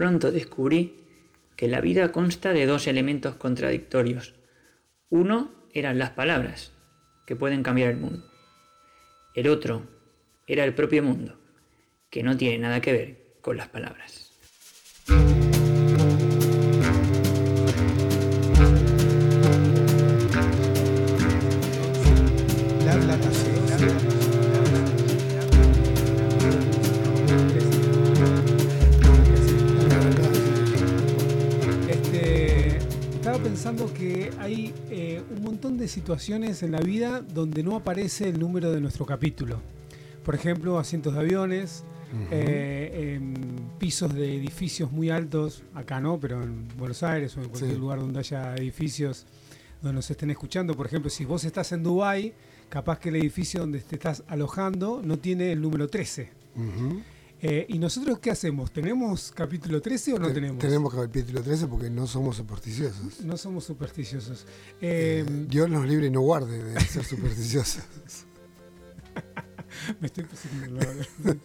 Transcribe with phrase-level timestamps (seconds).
[0.00, 0.96] pronto descubrí
[1.56, 4.32] que la vida consta de dos elementos contradictorios.
[5.10, 6.72] Uno eran las palabras,
[7.26, 8.24] que pueden cambiar el mundo.
[9.34, 9.82] El otro
[10.46, 11.38] era el propio mundo,
[12.08, 14.32] que no tiene nada que ver con las palabras.
[33.70, 38.38] Pensando que hay eh, un montón de situaciones en la vida donde no aparece el
[38.38, 39.60] número de nuestro capítulo.
[40.24, 41.84] Por ejemplo, asientos de aviones,
[42.32, 43.34] eh, en
[43.78, 47.78] pisos de edificios muy altos, acá no, pero en Buenos Aires o en cualquier Sí.
[47.78, 49.26] lugar donde haya edificios
[49.80, 50.74] donde nos estén escuchando.
[50.74, 52.32] Por ejemplo, si vos estás en Dubái,
[52.68, 56.28] capaz que el edificio donde te estás alojando no tiene el número 13.
[56.56, 57.00] Ujú.
[57.42, 58.70] Eh, ¿Y nosotros qué hacemos?
[58.70, 60.58] ¿Tenemos capítulo 13 o no Te- tenemos?
[60.58, 63.20] Tenemos capítulo 13 porque no somos supersticiosos.
[63.22, 64.44] No somos supersticiosos.
[64.80, 67.82] Eh, Eh, Dios nos libre y no guarde de ser supersticiosos.
[70.00, 70.24] me estoy
[70.70, 71.34] la.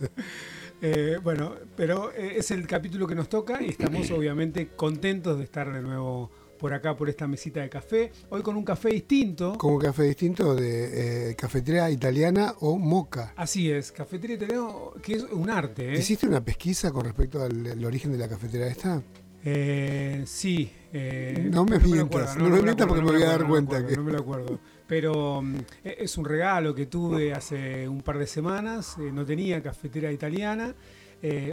[0.82, 5.72] Eh, bueno, pero es el capítulo que nos toca y estamos obviamente contentos de estar
[5.74, 8.11] de nuevo por acá, por esta mesita de café.
[8.30, 9.58] Hoy con un café distinto.
[9.58, 13.34] Como un café distinto de eh, cafetería italiana o moca.
[13.36, 15.94] Así es, cafetería italiano, que es un arte.
[15.94, 16.00] ¿eh?
[16.00, 19.02] ¿Hiciste una pesquisa con respecto al, al origen de la cafetera esta?
[19.44, 20.72] Eh, sí.
[20.92, 24.03] eh, No me mientas, no me mientas porque me voy a dar cuenta que- No
[24.03, 24.59] me lo acuerdo.
[24.88, 28.97] Pero mm, e- es un regalo que tuve hace un par de semanas.
[28.97, 30.73] no tenía cafetera italiana.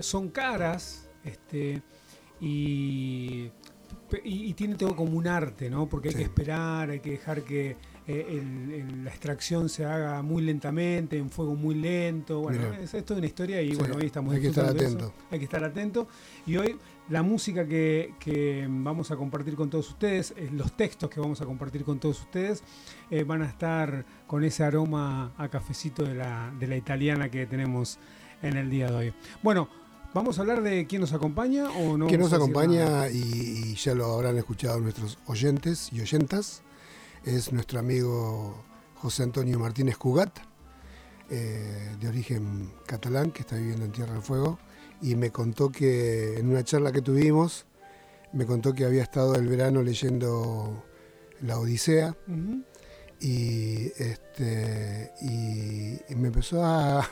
[0.00, 1.08] son caras.
[1.24, 1.82] Este,
[2.40, 3.48] y,
[4.24, 5.88] y, y tiene todo como un arte, ¿no?
[5.88, 6.18] Porque hay Sí.
[6.18, 7.76] que esperar, hay que dejar que
[8.08, 12.40] eh, el- el- la extracción se haga muy lentamente, en fuego muy lento.
[12.40, 14.84] Bueno, es, es toda una historia y Sí, bueno, hoy estamos hay que estar de
[14.84, 14.96] eso.
[14.96, 15.14] atento.
[15.30, 16.08] Hay que estar atento.
[16.44, 16.76] Y hoy
[17.10, 21.40] la música que, que vamos a compartir con todos ustedes, eh, los textos que vamos
[21.42, 22.64] a compartir con todos ustedes,
[23.08, 27.46] eh, van a estar con ese aroma a cafecito de la, de la italiana que
[27.46, 28.00] tenemos
[28.42, 29.14] en el día de hoy.
[29.44, 29.68] Bueno,
[30.14, 32.06] ¿vamos a hablar de quién nos acompaña o no?
[32.06, 33.18] que nos acompaña y,
[33.72, 36.62] y ya lo habrán escuchado nuestros oyentes y oyentas,
[37.24, 38.64] es nuestro amigo
[38.96, 40.38] José Antonio Martínez Cugat,
[41.30, 44.58] eh, de origen catalán, que está viviendo en Tierra del Fuego,
[45.00, 47.64] y me contó que en una charla que tuvimos,
[48.32, 50.84] me contó que había estado el verano leyendo
[51.40, 52.16] La Odisea
[53.20, 57.08] y, este, y, y me empezó a,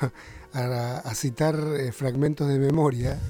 [0.52, 3.18] a- a citar eh, fragmentos de memoria.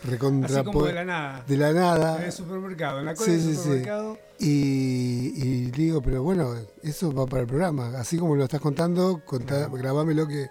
[0.00, 0.16] Así
[0.64, 1.44] como de la nada.
[1.46, 2.18] de la nada.
[2.18, 3.56] En el supermercado, en la cola Sí, del sí, sí.
[3.56, 4.18] supermercado.
[4.38, 7.88] Y, y digo, pero bueno, eso va para el programa.
[7.98, 10.48] Así como lo estás contando, contá, grabámelo que.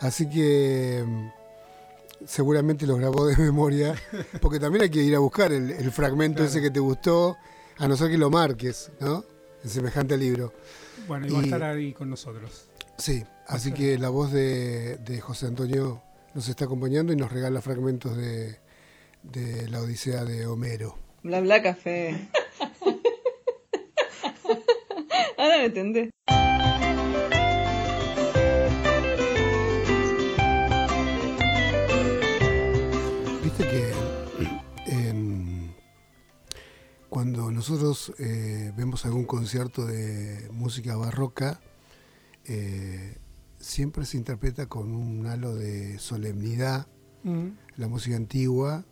[0.00, 1.28] Así que mm,
[2.26, 3.94] seguramente lo grabó de memoria.
[4.42, 6.50] Porque también hay que ir a buscar el, el fragmento Claro.
[6.50, 7.36] ese que te gustó,
[7.78, 9.24] a no ser que lo marques, ¿no?
[9.64, 10.52] En semejante libro.
[11.08, 12.66] Bueno, y va a Y- estar ahí con nosotros.
[12.98, 16.02] Sí, así que la voz de, de José Antonio
[16.34, 18.58] nos está acompañando y nos regala fragmentos de,
[19.22, 20.98] de la Odisea de Homero.
[21.22, 22.28] Bla bla café.
[25.38, 26.10] Ahora me entendés.
[33.42, 33.92] Viste que
[34.86, 35.74] en-
[37.08, 41.60] cuando nosotros eh, vemos algún concierto de música barroca,
[42.44, 43.16] eh,
[43.58, 46.86] siempre se interpreta con un halo de solemnidad,
[47.24, 47.48] Mm.
[47.76, 48.84] la música antigua,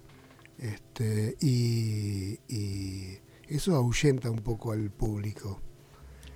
[0.59, 5.61] este, y, y eso ahuyenta un poco al público.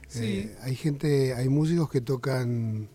[0.07, 0.21] Sí.
[0.25, 2.89] Eh, hay gente, hay músicos que tocan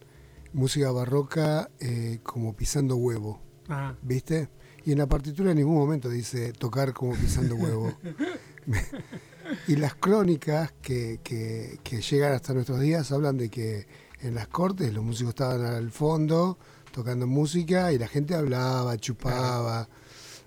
[0.53, 3.41] música barroca eh, como pisando huevo.
[3.67, 4.49] Ah, ¿Viste?
[4.85, 7.93] Y en la partitura en ningún momento dice tocar como pisando huevo.
[9.67, 13.85] y las crónicas que, que- que llegan hasta nuestros días hablan de que
[14.23, 16.57] en las cortes los músicos estaban al fondo
[16.91, 19.87] tocando música y la gente hablaba, chupaba,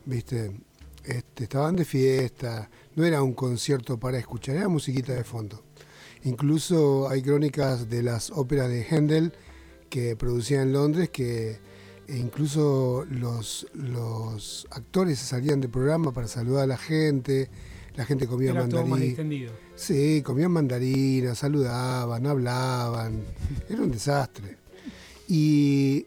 [0.04, 0.52] ¿viste?
[1.04, 5.62] Este, estaban de fiesta, no era un concierto para escuchar, era musiquita de fondo.
[6.24, 9.32] Incluso hay crónicas de las óperas de Händel
[9.90, 11.58] que producía en Londres que
[12.08, 17.50] incluso los, los actores salían del programa para saludar a la gente,
[17.96, 19.00] la gente comía era todo más.
[19.74, 23.22] Sí, comían mandarinas, saludaban, hablaban.
[23.68, 24.58] Era un desastre.
[25.28, 26.06] Y,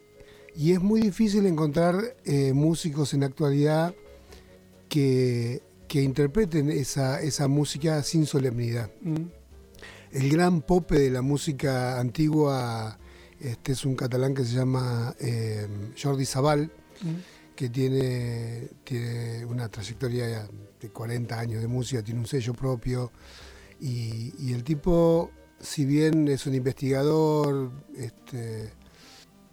[0.55, 3.93] y es muy difícil encontrar eh, músicos en la actualidad
[4.87, 8.91] que, que interpreten esa, esa música sin solemnidad.
[9.01, 9.25] Mm.
[10.11, 12.97] El gran pope de la música antigua
[13.39, 15.67] este es un catalán que se llama eh,
[16.01, 16.71] Jordi Sabal,
[17.01, 17.38] Mm.
[17.59, 20.47] Que tiene, tiene una trayectoria
[20.79, 23.11] de 40 años de música, tiene un sello propio.
[23.81, 25.29] Y, y el tipo,
[25.59, 28.71] si bien es un investigador, este,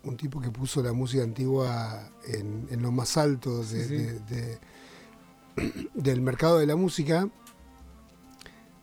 [0.04, 3.96] un tipo que puso la música antigua en, en lo más alto de- Sí, sí.
[3.96, 7.28] de- de- del mercado de la música,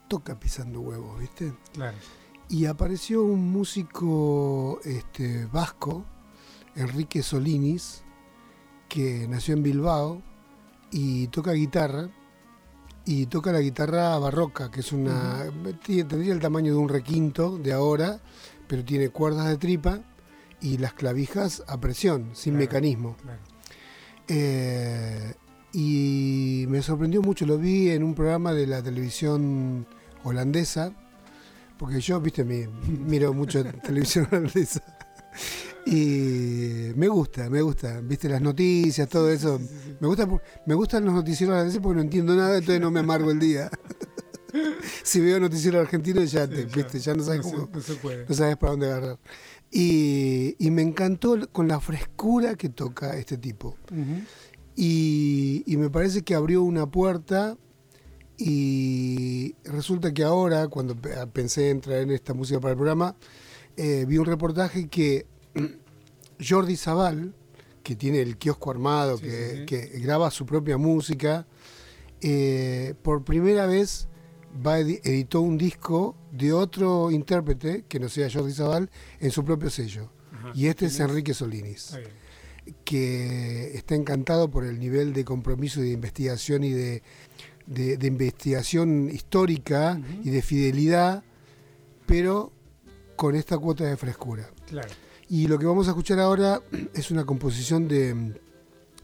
[0.09, 1.53] toca pisando huevos, ¿viste?
[1.71, 1.95] Claro.
[2.49, 6.03] Y apareció un músico este, vasco,
[6.75, 8.02] Enrique Solinis,
[8.93, 10.21] que nació en Bilbao
[10.91, 12.09] y toca guitarra.
[13.05, 15.45] Y toca la guitarra barroca, que es una.
[15.85, 18.21] tendría el tamaño de un requinto de ahora,
[18.67, 19.99] pero tiene cuerdas de tripa
[20.61, 22.63] y las clavijas a presión, sin Claro.
[22.65, 23.17] mecanismo.
[23.21, 23.39] Claro.
[24.29, 25.33] Eh,
[25.73, 29.85] y me sorprendió mucho, lo vi en un programa de la televisión
[30.23, 30.93] holandesa,
[31.77, 34.81] porque yo, viste, mi- miro mucho televisión holandesa.
[35.85, 39.59] Y me gusta, me gusta, viste, las noticias, todo eso.
[39.99, 40.27] Me, gusta,
[40.65, 43.69] me gustan los noticieros holandeses porque no entiendo nada, entonces no me amargo el día.
[45.03, 47.81] si veo noticiero argentino ya, te, viste, ya no sabes no, cómo,
[48.29, 49.19] sabes para dónde agarrar.
[49.71, 53.75] Y, y me encantó con la frescura que toca este tipo.
[54.75, 57.57] Y, y me parece que abrió una puerta
[58.37, 63.15] y resulta que ahora, cuando pe- pensé en traer esta música para el programa,
[63.77, 65.25] eh, vi un reportaje que
[66.45, 67.33] Jordi Zaval,
[67.83, 69.65] que tiene el kiosco armado, Sí, que, sí, sí.
[69.65, 71.45] que graba su propia música,
[72.21, 74.07] eh, por primera vez
[74.65, 78.89] va a edi- editó un disco de otro intérprete, que no sea Jordi Zaval,
[79.19, 80.09] en su propio sello.
[80.33, 80.51] Ajá.
[80.55, 81.97] Y este es ¿Quién Enrique Solinis
[82.85, 87.03] que está encantado por el nivel de compromiso y de investigación y de,
[87.67, 91.23] de- de investigación histórica y de fidelidad,
[92.05, 92.53] pero
[93.17, 94.49] con esta cuota de frescura.
[94.67, 94.87] Claro.
[95.33, 96.61] Y lo que vamos a escuchar ahora
[96.93, 98.39] es una composición de,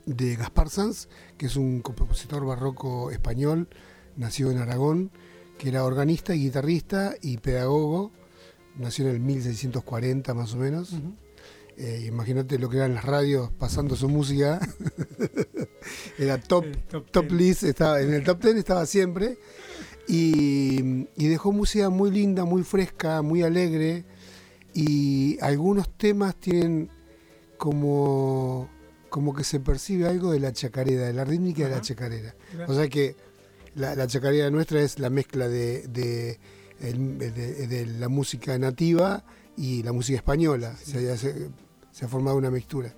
[0.05, 1.07] de Gaspar Sanz,
[1.39, 3.67] que es un compositor barroco español,
[4.15, 5.09] nacido en Aragón,
[5.57, 8.11] que era organista y guitarrista y pedagogo,
[8.77, 10.93] nació en el 1640 más o menos.
[11.77, 14.59] Eh, imagínate lo que eran las radios pasando su música.
[16.19, 16.65] Era top,
[17.09, 19.39] top list, estaba, en el top ten estaba siempre.
[20.07, 24.05] Y, y dejó música muy linda, muy fresca, muy alegre.
[24.73, 26.89] Y algunos temas tienen
[27.57, 28.69] como,
[29.09, 32.35] como que se percibe algo de la chacarera, de la rítmica de la chacarera.
[32.67, 33.15] O sea que
[33.75, 36.39] la, la chacarera nuestra es la mezcla de, de,
[36.81, 39.23] el- de- de la música nativa
[39.57, 40.75] y la música española.
[40.83, 40.91] Sí.
[40.93, 41.49] Se, se-
[41.91, 42.95] se ha formado una mixtura.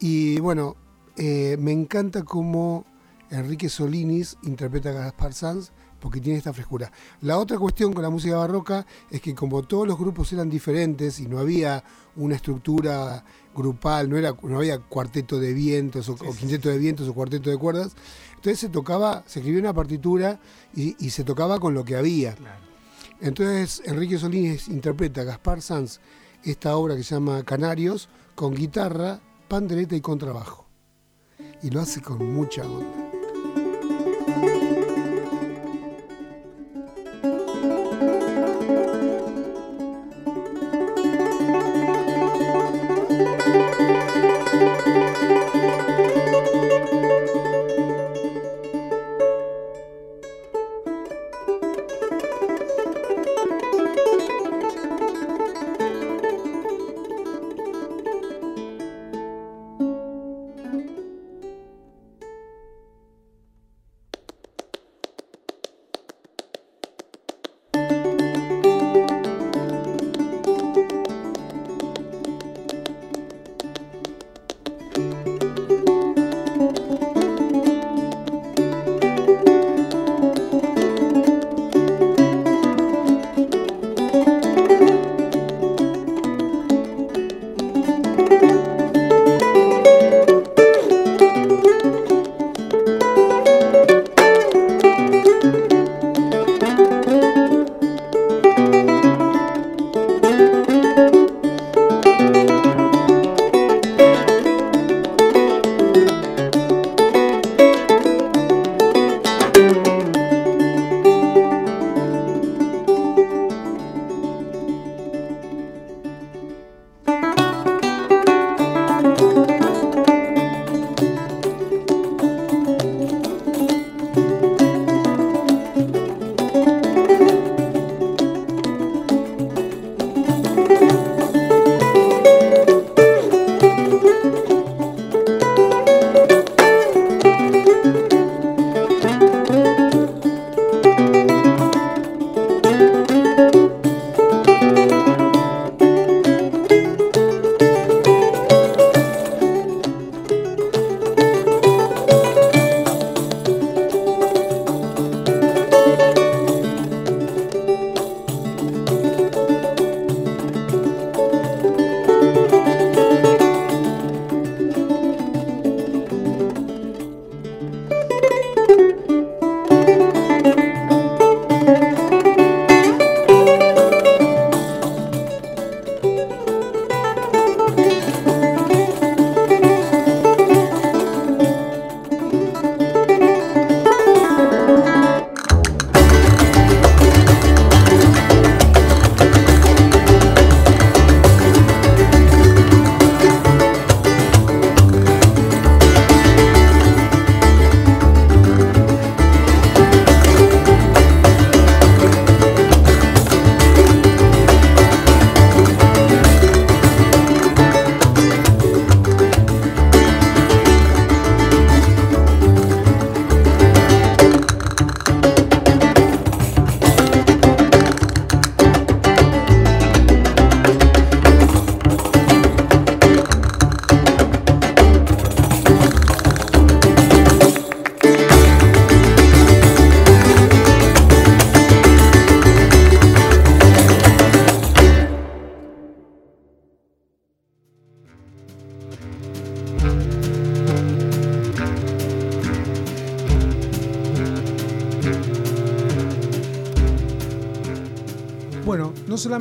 [0.00, 0.76] Y bueno,
[1.16, 2.84] eh, me encanta cómo
[3.30, 5.72] Enrique Solinis interpreta a Gaspar Sanz
[6.04, 6.92] porque tiene esta frescura.
[7.22, 11.18] La otra cuestión con la música barroca es que como todos los grupos eran diferentes
[11.18, 11.82] y no había
[12.16, 13.24] una estructura
[13.54, 17.08] grupal, no, era, no había cuarteto de vientos o, Sí, o sí, quinteto de vientos
[17.08, 17.96] o cuarteto de cuerdas,
[18.34, 20.38] entonces se tocaba, se escribía una partitura
[20.76, 22.34] y, y se tocaba con lo que había.
[22.34, 22.60] Claro.
[23.22, 26.00] Entonces Enrique Solís interpreta a Gaspar Sanz
[26.42, 30.66] esta obra que se llama Canarios con guitarra, pandereta y contrabajo.
[31.62, 33.03] Y lo hace con mucha onda.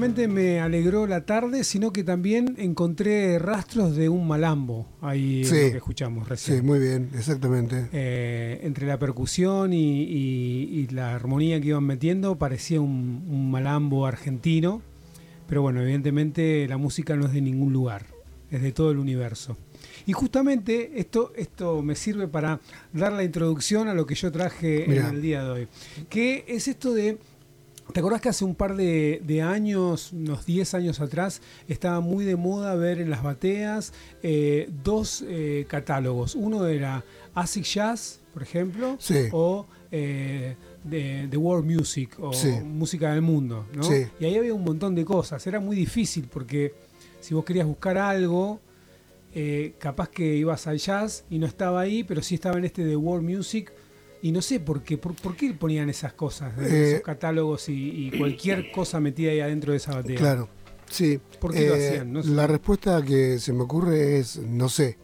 [0.03, 5.45] Solamente me alegró la tarde, sino que también encontré rastros de un malambo ahí en
[5.47, 5.55] Sí.
[5.65, 6.65] lo que escuchamos Sí, recién.
[6.65, 7.87] muy bien, exactamente.
[7.93, 13.49] Eh, entre la percusión y, y- y la armonía que iban metiendo parecía un, un
[13.49, 14.81] malambo argentino,
[15.47, 18.05] pero bueno, evidentemente la música no es de ningún lugar,
[18.51, 19.55] es de todo el universo.
[20.05, 22.59] Y justamente esto, esto me sirve para
[22.91, 25.07] dar la introducción a lo que yo traje Mirá.
[25.09, 25.67] en el día de hoy,
[26.09, 27.17] que es esto de...
[27.91, 32.23] ¿Te acordás que hace un par de, de años, unos 10 años atrás, estaba muy
[32.25, 36.33] de moda ver en las bateas eh, dos eh, catálogos?
[36.35, 37.03] Uno era
[37.35, 39.27] Acid Jazz, por ejemplo, Sí.
[39.31, 42.49] o eh, de, The World Music, o Sí.
[42.63, 43.67] Música del Mundo.
[43.75, 43.83] ¿no?
[43.83, 44.05] Sí.
[44.19, 45.45] Y ahí había un montón de cosas.
[45.45, 46.73] Era muy difícil porque
[47.19, 48.59] si vos querías buscar algo,
[49.35, 52.83] eh, capaz que ibas al jazz y no estaba ahí, pero sí estaba en este
[52.85, 53.71] de World Music.
[54.23, 58.07] Y no sé por qué, por, por qué ponían esas cosas, Eh, esos catálogos y,
[58.07, 60.15] y cualquier cosa metida ahí adentro de esa batea.
[60.17, 60.49] Claro,
[60.89, 61.19] sí.
[61.39, 62.13] ¿Por qué lo Eh, hacían?
[62.13, 62.29] No sé.
[62.29, 64.97] La respuesta que se me ocurre es, no sé.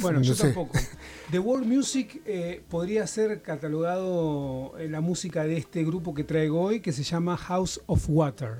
[0.00, 0.44] Bueno, no yo sé.
[0.44, 0.72] tampoco.
[1.30, 6.60] The World Music eh, podría ser catalogado en la música de este grupo que traigo
[6.60, 8.54] hoy, que se llama House of Water.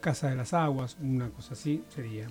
[0.00, 2.26] Casa de las Aguas, una cosa así sería.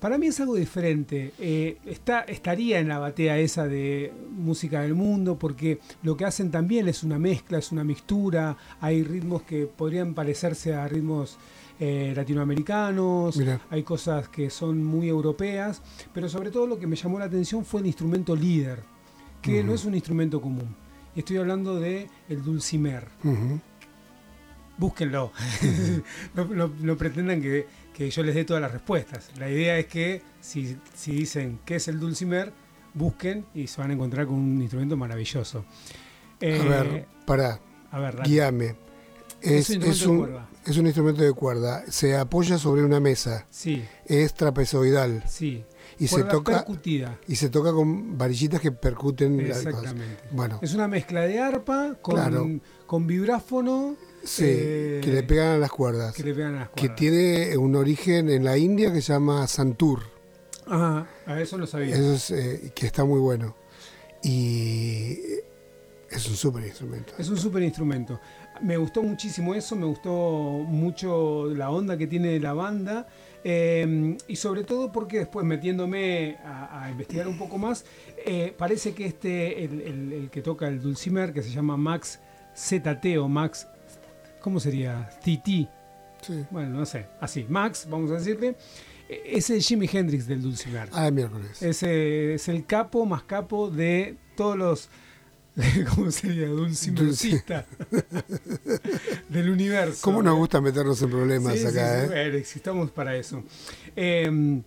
[0.00, 1.32] Para mí es algo diferente.
[1.40, 6.50] Eh, está, estaría en la batea esa de música del mundo porque lo que hacen
[6.52, 8.56] también es una mezcla, es una mixtura.
[8.80, 11.36] Hay ritmos que podrían parecerse a ritmos
[11.80, 13.60] eh, latinoamericanos, Mirá.
[13.70, 17.64] hay cosas que son muy europeas, pero sobre todo lo que me llamó la atención
[17.64, 18.80] fue el instrumento líder,
[19.42, 20.74] que no es un instrumento común.
[21.16, 23.60] Estoy hablando de el dulcimer Ujú.
[24.76, 25.32] búsquenlo.
[26.34, 27.66] no, no- no pretendan que,
[27.98, 29.30] que yo les dé todas las respuestas.
[29.38, 32.52] La idea es que si, si dicen qué es el dulcimer,
[32.94, 35.64] busquen y se van a encontrar con un instrumento maravilloso.
[36.40, 38.76] Eh, A ver, pará, a ver, guíame.
[39.42, 40.48] Es, Es un instrumento es de un, cuerda.
[40.66, 41.84] es un instrumento de cuerda.
[41.88, 43.46] Se apoya sobre una mesa.
[43.50, 45.24] Sí, Es trapezoidal.
[45.26, 45.64] sí.
[46.00, 47.18] Y se toca percutida.
[47.26, 49.40] y se toca con varillitas que percuten.
[49.40, 50.22] Exactamente.
[50.30, 52.48] Bueno, Es una mezcla de arpa con, Claro.
[52.86, 53.96] con vibráfono
[54.28, 56.14] sí, eh, que le pegan a las cuerdas.
[56.14, 56.96] que le pegan a las que cuerdas.
[56.96, 60.02] tiene un origen en la India que se llama santur.
[60.66, 61.94] Ajá, a eso lo sabía.
[61.96, 63.56] Eso es, eh, que está muy bueno.
[64.22, 65.18] Y
[66.10, 67.12] es un súper instrumento.
[67.18, 68.20] Es un súper instrumento.
[68.60, 73.06] Me gustó muchísimo eso, me gustó mucho la onda que tiene la banda
[73.44, 77.84] eh, y sobre todo porque después metiéndome a, a investigar un poco más,
[78.26, 82.18] eh, parece que este, el, el- el que toca el dulcimer, que se llama Max
[82.56, 83.68] ZT o Max,
[84.40, 85.08] ¿cómo sería?
[85.22, 85.68] TT,
[86.20, 86.44] Sí.
[86.50, 88.56] bueno, no sé, así, Max, vamos a decirle,
[89.08, 90.88] eh, es el Jimi Hendrix del dulcimer.
[90.92, 91.62] Ah, miércoles.
[91.62, 91.82] Es
[92.48, 94.88] el capo más capo de todos los.
[95.94, 96.46] ¿Cómo sería?
[96.48, 97.66] Dulcimercista
[99.28, 100.00] del universo.
[100.02, 102.06] ¿Cómo nos gusta meternos en problemas Sí, acá, sí, eh?
[102.08, 103.42] bueno, estamos para eso.
[103.96, 104.60] Eh,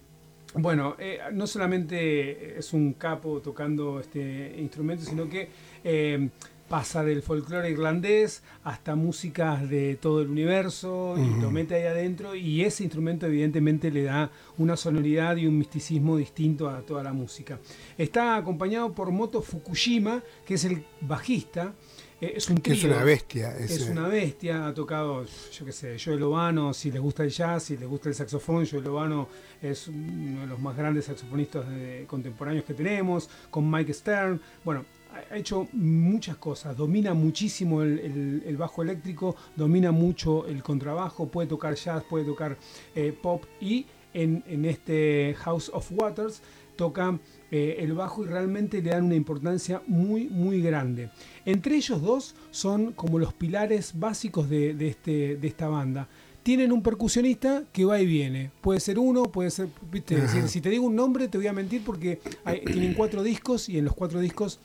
[0.54, 5.50] bueno, eh, no solamente es un capo tocando este instrumento, sino que
[5.84, 6.30] eh,
[6.72, 12.34] pasa del folclore irlandés hasta músicas de todo el universo y lo mete ahí adentro
[12.34, 17.12] y ese instrumento evidentemente le da una sonoridad y un misticismo distinto a toda la
[17.12, 17.60] música.
[17.98, 21.74] Está acompañado por Moto Fukushima, que es el bajista.
[22.22, 23.58] Eh, es un Que es una bestia.
[23.58, 27.64] Es una bestia, ha tocado, yo qué sé, Joel Obano, si les gusta el jazz,
[27.64, 29.28] si les gusta el saxofón, Joel Obano
[29.62, 34.86] es uno de los más grandes saxofonistas de- contemporáneos que tenemos, con Mike Stern, bueno,
[35.14, 41.28] ha- hecho muchas cosas, domina muchísimo el, el- el bajo eléctrico, domina mucho el contrabajo,
[41.28, 42.58] puede tocar jazz, puede tocar
[42.96, 46.42] eh, pop y en, en este House of Waters
[46.76, 47.18] toca
[47.52, 51.10] eh, el bajo y realmente le dan una importancia muy, muy grande.
[51.46, 56.08] Entre ellos dos son como los pilares básicos de, de este, de esta banda.
[56.44, 58.50] Tienen un percusionista que va y viene.
[58.62, 59.68] Puede ser uno, puede ser.
[59.92, 60.28] ¿viste?
[60.28, 63.70] Si, si te digo un nombre, te voy a mentir porque hay- tienen cuatro discos
[63.70, 64.60] y en los cuatro discos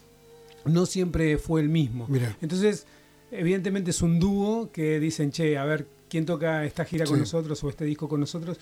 [0.68, 2.06] no siempre fue el mismo.
[2.40, 2.86] Entonces,
[3.30, 7.20] evidentemente es un dúo que dicen, che, a ver, ¿quién toca esta gira con Sí.
[7.20, 8.58] nosotros o este disco con nosotros?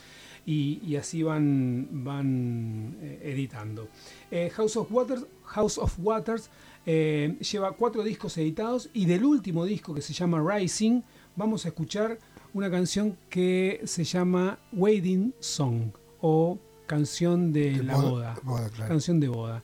[0.47, 3.89] Y, y así van, van eh, editando.
[4.31, 6.51] Eh, House of Waters, House of Waters
[6.87, 11.01] eh, lleva cuatro discos editados y del último disco que se llama Rising
[11.35, 12.19] vamos a escuchar
[12.53, 18.37] una canción que se llama Wedding Song o canción de de la boda.
[18.43, 18.89] boda, claro.
[18.91, 19.63] Canción de boda.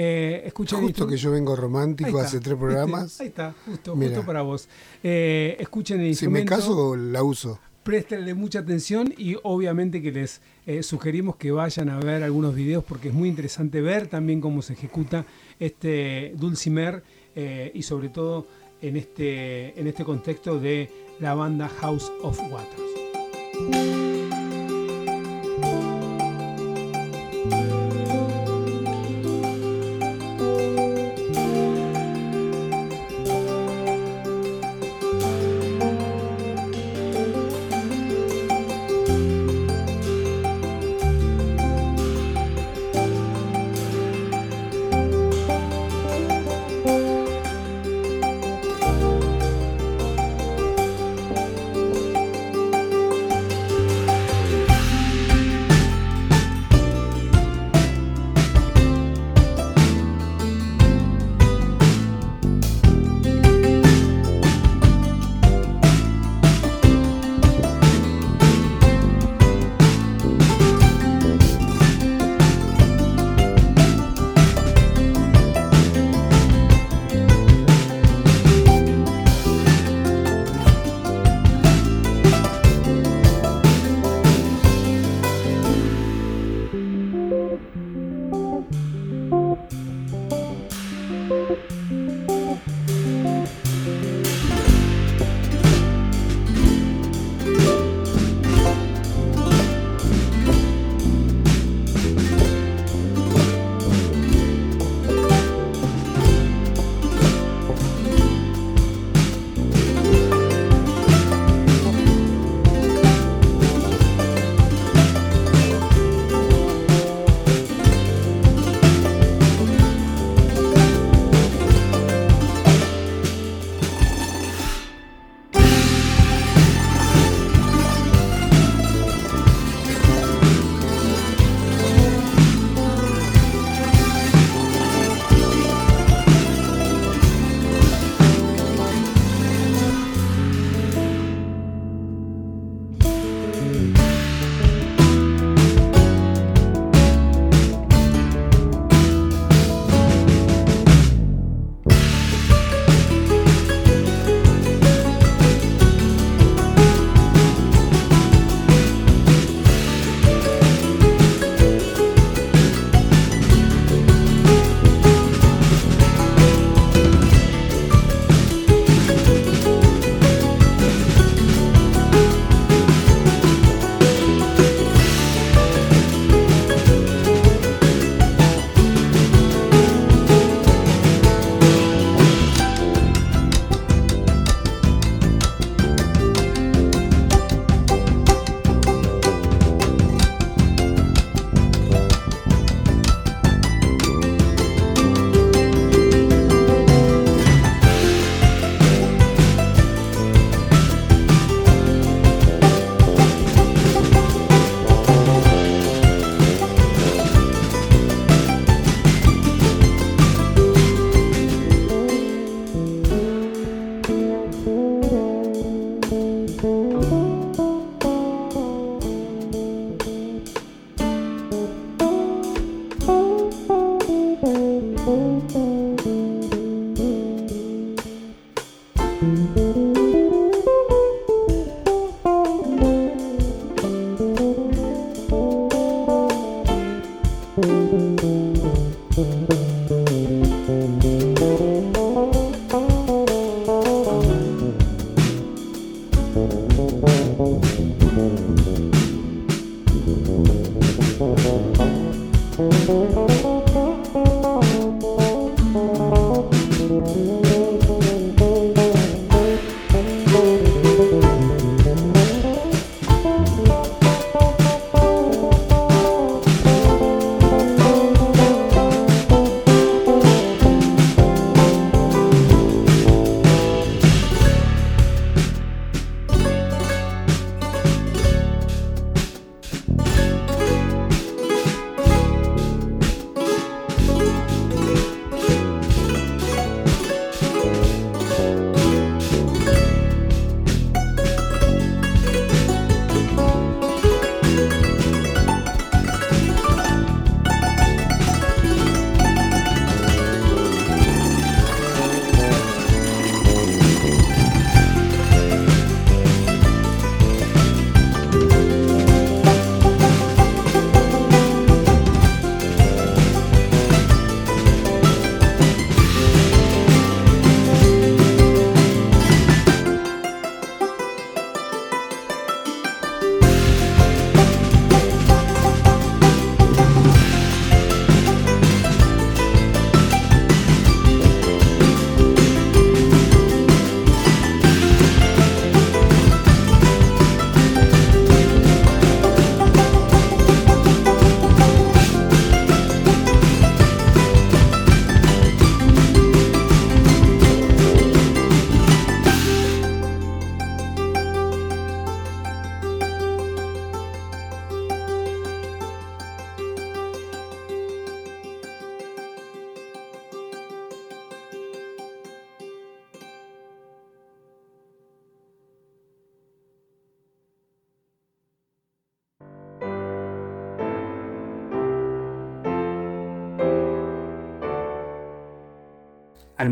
[0.00, 3.20] Eh, escuchen el Justo que yo vengo romántico hace tres programas.
[3.20, 4.12] Ahí está, justo, Mira.
[4.12, 4.68] justo para vos.
[5.02, 7.58] Eh, escuchen el Si me caso, la uso.
[7.82, 12.84] préstenle mucha atención y obviamente que les eh, sugerimos que vayan a ver algunos videos
[12.84, 15.24] porque es muy interesante ver también cómo se ejecuta
[15.58, 17.02] este dulcimer
[17.34, 18.46] eh, y sobre todo
[18.80, 24.07] en este, en este contexto de la banda House of Waters.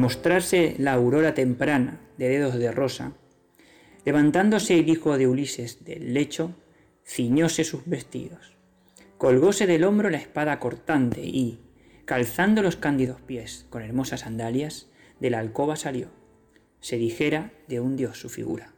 [0.06, 3.14] Mostrarse la aurora temprana de dedos de rosa,
[4.04, 6.54] levantándose el hijo de Ulises del lecho,
[7.04, 8.56] ciñóse sus vestidos,
[9.18, 11.58] colgóse del hombro la espada cortante y,
[12.04, 14.88] calzando los cándidos pies con hermosas sandalias,
[15.18, 16.06] de la alcoba salió.
[16.78, 18.75] Se dijera de un dios su figura.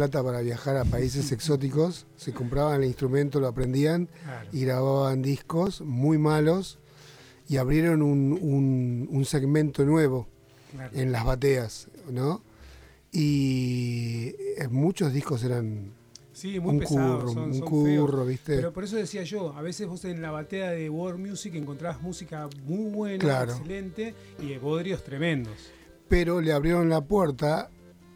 [0.00, 4.48] Plata para viajar a países exóticos, se compraban el instrumento, lo aprendían Claro.
[4.50, 6.78] y grababan discos muy malos
[7.48, 10.26] y abrieron un, un- un segmento nuevo
[10.72, 10.96] Claro.
[10.96, 12.42] en las bateas, ¿no?
[13.12, 15.92] Y eh, muchos discos eran
[16.32, 18.28] Sí, muy un curro, son, un son curro, feos.
[18.28, 18.56] ¿viste?
[18.56, 22.00] Pero por eso decía yo, a veces vos en la batea de World Music encontrás
[22.00, 23.52] música muy buena, Claro.
[23.52, 25.56] excelente y de bodrios tremendos.
[26.08, 27.68] Pero le abrieron la puerta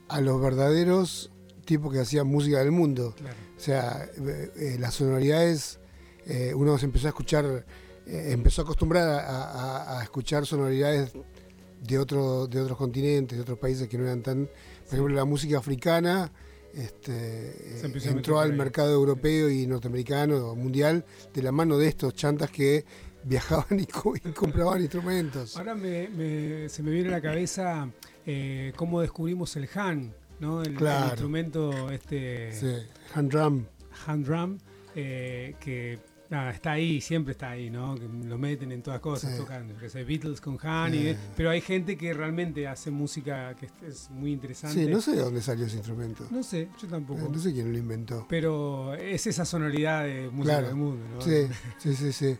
[0.09, 1.31] a los verdaderos
[1.65, 3.15] tipos que hacían música del mundo.
[3.17, 3.37] Claro.
[3.57, 5.79] O sea, eh, eh, las sonoridades,
[6.27, 7.65] eh, uno se empezó a escuchar,
[8.07, 11.13] eh, empezó a acostumbrar a, a- a escuchar sonoridades
[11.83, 14.47] de, otro, de otros continentes, de otros países que no eran tan...
[14.85, 16.31] Por ejemplo, la música africana
[16.75, 22.85] este, entró al mercado europeo y norteamericano mundial de la mano de estos chantas que
[23.25, 25.57] viajaban y, co- y compraban instrumentos.
[25.57, 27.89] Ahora me- me- se me viene a la cabeza
[28.77, 30.63] cómo descubrimos el Han, ¿no?
[30.63, 30.73] El,
[31.09, 32.73] instrumento este Sí,
[33.15, 33.65] hand drum.
[34.07, 34.59] hand drum,
[34.95, 35.99] eh, que
[36.31, 37.95] nada, está ahí, siempre está ahí, ¿no?
[37.95, 39.39] Que lo meten en todas cosas, Sí.
[39.39, 41.17] tocan, sé, Beatles con Han, y- Sí.
[41.37, 44.85] pero hay gente que realmente hace música que es, es muy interesante.
[44.85, 46.27] Sí, no sé de dónde salió ese instrumento.
[46.31, 47.21] No sé, yo tampoco.
[47.27, 48.27] Eh, No sé quién lo inventó.
[48.29, 50.67] Pero es esa sonoridad de música Claro.
[50.69, 51.21] del mundo, ¿no?
[51.21, 51.47] Sí,
[51.79, 52.37] sí, sí, sí.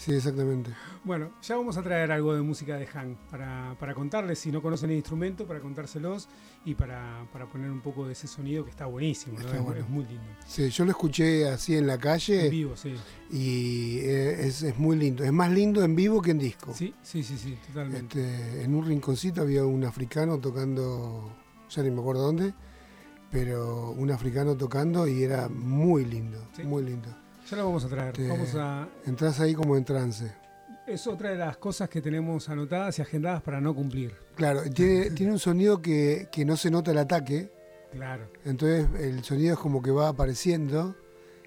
[0.00, 0.70] Sí, exactamente.
[1.04, 4.62] Bueno, ya vamos a traer algo de música de Han para, para contarles, si no
[4.62, 6.26] conocen el instrumento, para contárselos
[6.64, 9.44] y para, para poner un poco de ese sonido que está buenísimo, ¿no?
[9.44, 9.80] Está es, bueno.
[9.82, 10.24] es muy lindo.
[10.46, 12.94] Sí, yo lo escuché así en la En calle vivo, sí.
[13.30, 15.22] y eh, es, es muy lindo.
[15.22, 16.72] Es más lindo en vivo que en disco.
[16.72, 18.20] Sí, sí, sí, sí, totalmente.
[18.24, 21.30] Este, en un rinconcito había un africano tocando,
[21.68, 22.54] ya ni me acuerdo dónde,
[23.30, 26.62] pero un africano tocando y era muy lindo, Sí.
[26.64, 27.14] muy lindo.
[27.50, 28.08] Ya lo vamos a traer.
[28.10, 30.30] Este- Vamos a, Entras ahí como en trance.
[30.86, 34.14] es otra de las cosas que tenemos anotadas y agendadas para no cumplir.
[34.34, 37.50] Claro, tiene, tiene un sonido que, que no se nota el ataque,
[37.92, 38.28] Claro.
[38.44, 40.94] entonces el sonido es como que va apareciendo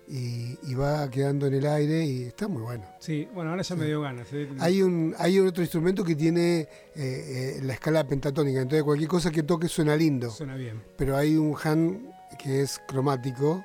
[0.10, 2.84] y, y va quedando en el aire y está muy bueno.
[3.00, 4.28] Sí, bueno, ahora ya me dio ganas.
[4.34, 4.50] ¿eh?
[4.60, 9.32] Hay un hay otro instrumento que tiene eh, eh, la escala pentatónica, entonces cualquier cosa
[9.32, 10.30] que toque suena lindo.
[10.30, 10.82] Suena bien.
[10.98, 13.63] Pero hay un Han que es cromático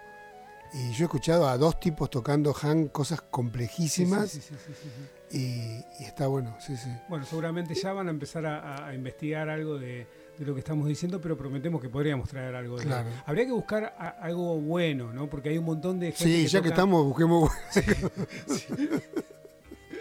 [0.75, 4.55] y yo he escuchado a dos tipos tocando Han cosas complejísimas sí, sí,
[5.31, 5.37] sí.
[5.39, 6.89] Y, y está bueno, sí, sí.
[7.09, 10.07] Bueno, seguramente ya van a empezar a, investigar algo de,
[10.39, 13.11] de lo que estamos diciendo, pero prometemos que podríamos traer algo de Claro.
[13.27, 15.29] Habría que buscar a- algo bueno, ¿no?
[15.29, 16.25] Porque hay un montón de gente.
[16.25, 17.51] Sí, ya que estamos, busquemos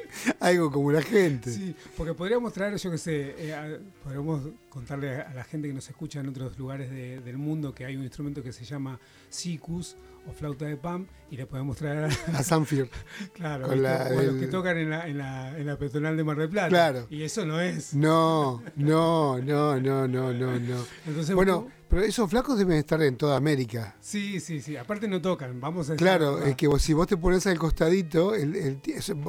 [0.39, 1.51] algo como la gente.
[1.51, 5.67] Sí, porque podríamos traer, yo qué sé, eh, a- podríamos contarle a, a la gente
[5.67, 8.65] que nos escucha en otros lugares de- del mundo que hay un instrumento que se
[8.65, 9.95] llama sikus
[10.27, 12.89] o flauta de pan y le podemos traer a, A Sanfield.
[13.33, 16.17] claro, Con o a los el- que tocan en la, en, la, en la peatonal
[16.17, 16.69] de Mar del Plata.
[16.69, 17.07] Claro.
[17.09, 17.93] Y eso no es.
[17.93, 20.85] No, no, no, no, no, no, no.
[21.05, 23.95] Entonces, Bueno, pero esos flacos deben estar en toda América.
[24.01, 24.75] Sí, sí, sí.
[24.77, 25.59] Aparte no tocan.
[25.59, 28.81] Vamos a Claro, es que vos- si vos te pones al costadito, el, el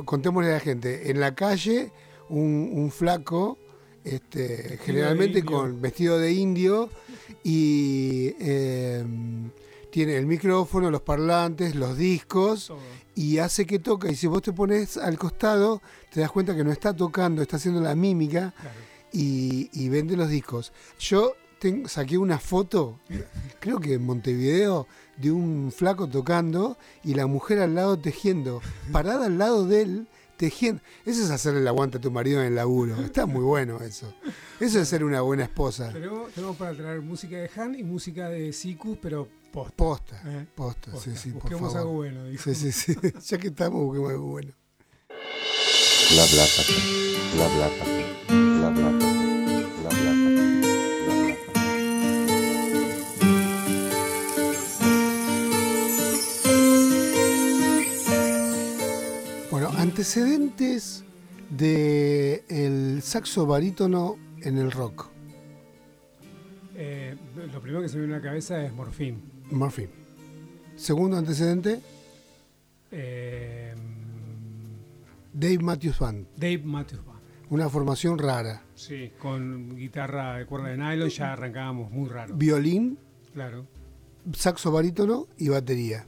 [0.05, 1.93] contémosle a la gente, en la calle
[2.29, 3.59] un, un flaco,
[4.05, 6.89] este, generalmente con vestido de indio
[7.45, 9.05] y eh,
[9.91, 12.79] tiene el micrófono, los parlantes, los discos Todo.
[13.15, 14.11] y hace que toca.
[14.11, 17.57] Y si vos te pones al costado, te das cuenta que no está tocando, está
[17.57, 18.77] haciendo la mímica Claro.
[19.13, 20.73] y, y vende los discos.
[20.99, 22.99] Yo ten- saqué una foto,
[23.61, 28.61] creo que en Montevideo, de un flaco tocando y la mujer al lado tejiendo,
[28.93, 30.81] parada al lado de él, tejiendo.
[31.05, 32.97] Eso es hacerle el aguante a tu marido en el laburo.
[33.03, 34.15] Está muy bueno eso.
[34.61, 35.91] Eso es ser una buena esposa.
[35.93, 39.75] Pero tenemos para traer música de Han y música de Sikus, pero post.
[39.75, 40.47] Posta, ¿eh?
[40.55, 41.11] posta, Posta.
[41.11, 41.79] sí, sí, por Busquemos favor.
[41.81, 42.25] algo bueno.
[42.27, 42.43] dijo.
[42.45, 42.95] Sí, sí, sí.
[43.29, 44.53] Ya que estamos, busquemos algo bueno.
[46.11, 46.73] Bla bla café.
[47.35, 48.05] Bla bla café.
[48.61, 49.08] La Plata,
[60.03, 61.05] Antecedentes
[61.51, 65.09] de el saxo barítono en el rock.
[66.77, 67.17] Eh,
[67.53, 69.19] lo primero que se me viene a la cabeza es Morphine.
[69.51, 69.89] Murphy.
[70.77, 71.81] Segundo antecedente,
[72.93, 73.75] Eh,
[75.33, 76.29] Dave Matthews Band.
[76.37, 77.19] Dave Matthews Band.
[77.51, 78.63] Una formación rara.
[78.77, 82.37] Sí, con guitarra de cuerda de nylon ya arrancábamos muy raro.
[82.37, 83.01] Violín,
[83.35, 83.67] Claro.
[84.33, 86.07] saxo barítono y batería.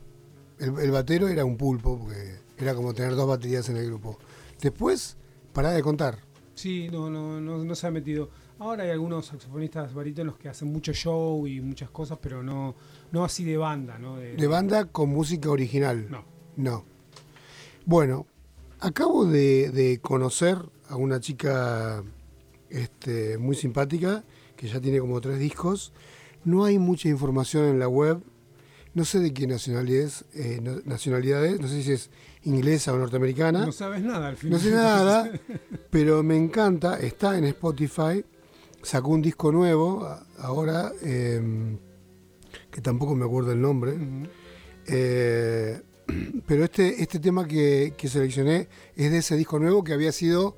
[0.61, 4.19] El, el batero era un pulpo, porque era como tener dos baterías en el grupo.
[4.61, 5.17] Después,
[5.53, 6.19] pará de contar.
[6.55, 8.31] Sí, no, no, no, no se ha metido.
[8.59, 12.75] Ahora hay algunos saxofonistas barítonos que hacen mucho show y muchas cosas, pero no,
[13.11, 14.17] no así de banda, ¿no?
[14.17, 16.11] De, De banda con música original.
[16.11, 16.25] No.
[16.57, 16.85] No.
[17.87, 18.27] Bueno,
[18.81, 22.05] acabo de, de conocer a una chica
[22.69, 24.25] este, muy simpática
[24.57, 25.93] que ya tiene como tres discos.
[26.45, 28.23] No hay mucha información en la web.
[28.93, 31.61] No sé de qué nacionalidad es, eh, nacionalidad es.
[31.61, 32.11] No sé si es
[32.45, 33.65] inglesa o norteamericana.
[33.67, 34.59] No sabes nada al final.
[34.59, 35.31] No sé nada,
[35.91, 36.99] pero me encanta.
[36.99, 38.25] Está en Spotify.
[38.83, 41.77] Sacó un disco nuevo ahora, eh,
[42.71, 43.95] que tampoco me acuerdo el nombre.
[44.87, 45.81] Eh,
[46.47, 50.57] pero este, este tema que, que seleccioné es de ese disco nuevo que había sido,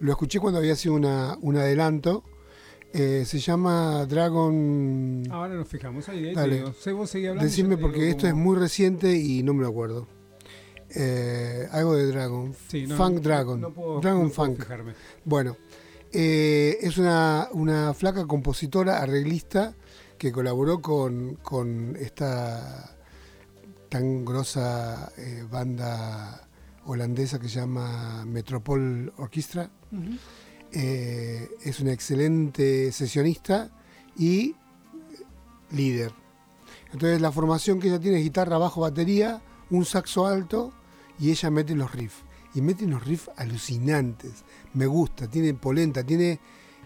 [0.00, 2.24] lo escuché cuando había sido una, un adelanto.
[2.92, 5.22] Eh, se llama Dragon.
[5.30, 6.26] Ahora nos fijamos ahí.
[6.26, 6.56] ahí te Dale.
[6.56, 6.72] digo.
[6.72, 10.08] Sí, vos seguí hablando, Decime porque esto es muy reciente y no me lo acuerdo.
[10.94, 12.54] Eh, algo de Dragon.
[12.68, 13.60] Sí, no, Funk Dragon.
[13.60, 14.58] no puedo- Dragon no Funk.
[14.58, 14.94] fijarme.
[15.24, 15.56] Bueno,
[16.12, 19.74] eh, es una, una flaca compositora, arreglista,
[20.18, 22.96] que colaboró con, con esta
[23.88, 26.46] tan grosa eh, banda
[26.86, 29.70] holandesa que se llama Metropol Orchestra.
[30.72, 33.70] Eh, es una excelente sesionista
[34.16, 34.54] y
[35.72, 36.12] líder.
[36.92, 40.72] Entonces la formación que ella tiene es guitarra, bajo, batería, un saxo alto
[41.20, 42.22] y ella mete los riffs.
[42.54, 44.44] Y mete unos riffs alucinantes.
[44.74, 46.40] Me gusta, tiene polenta, tiene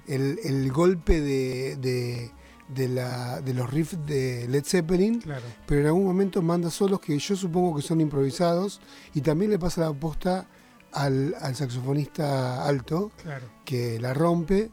[0.07, 2.31] el, el golpe de, de-
[2.69, 5.45] de la- de los riffs de Led Zeppelin, Claro.
[5.67, 8.81] pero en algún momento manda solos que yo supongo que son improvisados
[9.15, 10.49] y también le pasa la posta
[10.93, 13.47] al, al saxofonista alto Claro.
[13.67, 14.71] que la rompe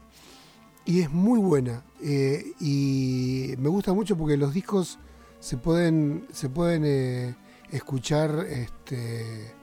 [0.86, 4.98] y es muy buena Eh, y me gusta mucho porque los discos
[5.38, 7.34] se pueden se pueden eh,
[7.72, 9.54] escuchar este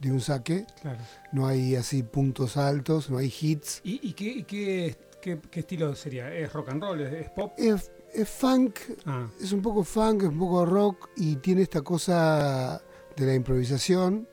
[0.00, 0.98] de un saque Claro.
[1.32, 5.94] no hay así puntos altos no hay hits ¿Y, y qué, qué, qué- qué estilo
[5.94, 6.32] sería?
[6.34, 7.00] ¿Es rock and roll?
[7.00, 7.52] ¿Es, es pop?
[7.56, 11.80] es, es funk Ah, es un poco funk es un poco rock y tiene esta
[11.82, 12.82] cosa
[13.16, 14.28] de la improvisación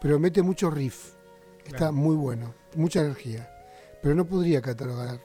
[0.00, 1.14] pero mete mucho riff
[1.64, 1.92] está Claro.
[1.94, 3.50] muy bueno mucha energía
[4.02, 5.20] pero no podría catalogarla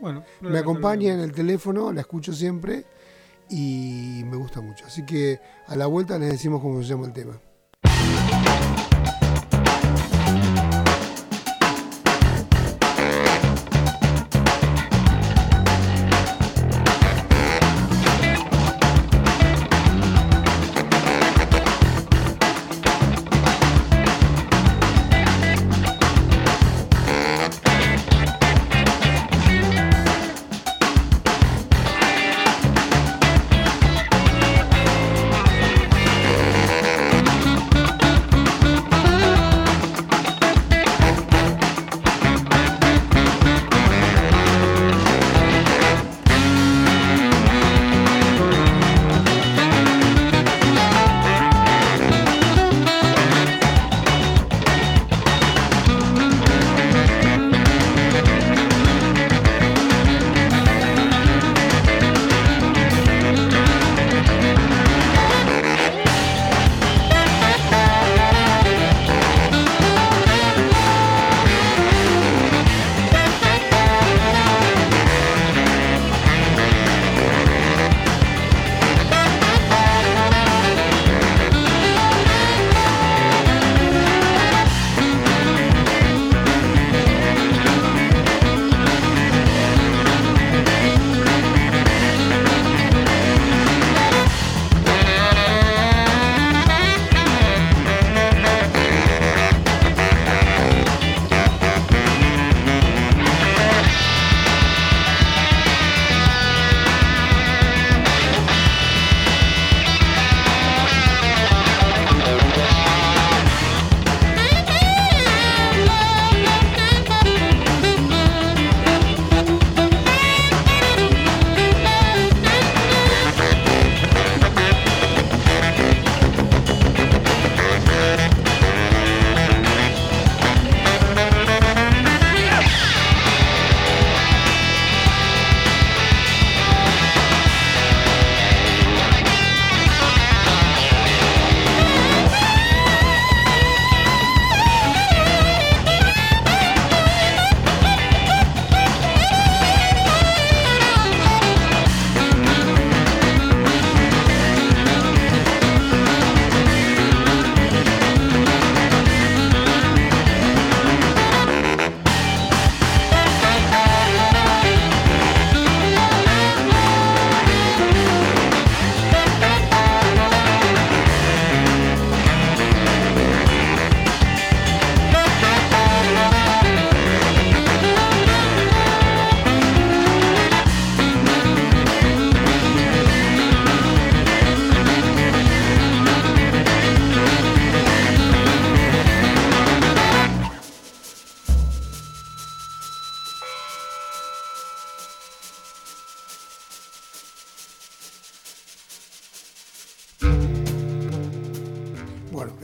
[0.00, 0.24] bueno.
[0.42, 2.84] no me acompaña en el teléfono, la escucho siempre
[3.50, 4.86] y me gusta mucho.
[4.86, 7.40] Así que a la vuelta les decimos cómo se llama el tema.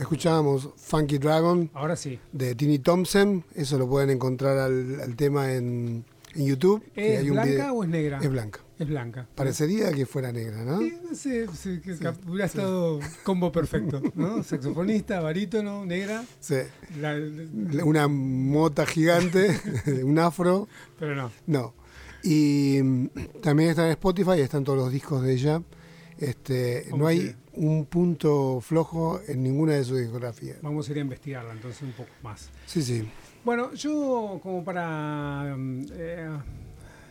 [0.05, 2.19] Escuchábamos Funky Dragon Ahora sí.
[2.31, 3.43] de Tini Thompson.
[3.55, 6.83] Eso lo pueden encontrar al, al tema en, en YouTube.
[6.95, 8.19] ¿Es hay un blanca video- o es negra?
[8.21, 8.59] Es blanca.
[8.77, 9.25] Es blanca.
[9.35, 10.79] Parecería que fuera negra, ¿no?
[10.79, 14.43] Sí, no sé, sí, que cap- hubiera estado combo perfecto, ¿no?
[14.43, 16.55] Saxofonista, barítono, negra, Sí.
[16.99, 19.59] la- Una mota gigante,
[20.03, 20.67] un afro.
[20.99, 21.31] pero no.
[21.47, 21.73] No.
[22.21, 23.07] Y mm,
[23.41, 25.61] también está en Spotify, están todos los discos de ella.
[26.17, 30.61] Este, no hay un punto flojo en ninguna de sus discografías.
[30.61, 32.49] Vamos a ir a investigarla entonces un poco más.
[32.65, 33.07] Sí, sí.
[33.43, 36.29] Bueno, yo como para mm, eh,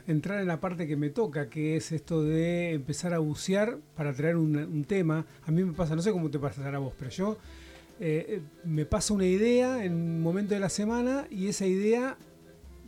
[0.06, 4.12] entrar en la parte que me toca, que es esto de empezar a bucear para
[4.12, 6.92] traer un, un tema, a mí me pasa, no sé cómo te pasará a vos,
[6.98, 7.38] pero yo
[8.00, 12.16] eh, eh, me pasa una idea en un momento de la semana y esa idea